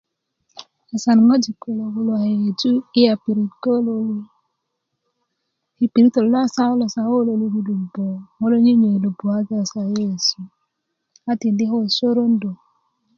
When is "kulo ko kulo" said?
6.71-7.31